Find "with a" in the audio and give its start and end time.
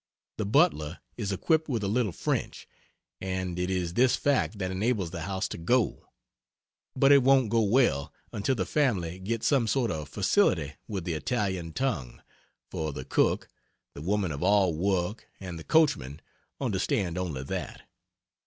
1.69-1.87